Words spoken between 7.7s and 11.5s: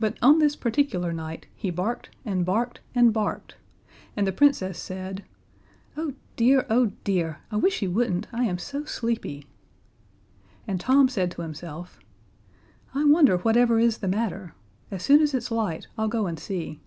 he wouldn't, I am so sleepy." And Tom said to